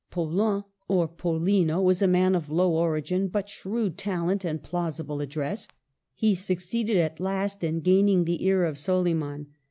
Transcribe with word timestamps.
Paulin, 0.09 0.63
or 0.87 1.07
PoUino, 1.07 1.83
was 1.83 2.01
a 2.01 2.07
man 2.07 2.33
of 2.33 2.49
low 2.49 2.73
origin, 2.73 3.27
but 3.27 3.47
shrewd 3.49 3.99
talent 3.99 4.43
and 4.43 4.63
plausible 4.63 5.21
address. 5.21 5.67
He 6.15 6.33
succeeded 6.33 6.97
at 6.97 7.19
last 7.19 7.63
in 7.63 7.81
gaining 7.81 8.25
the 8.25 8.43
ear 8.43 8.63
of 8.65 8.79
Soliman. 8.79 9.49